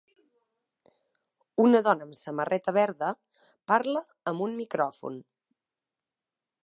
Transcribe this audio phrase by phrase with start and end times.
[1.65, 3.11] Una dona amb samarreta verda
[3.73, 5.21] parla amb un micròfon.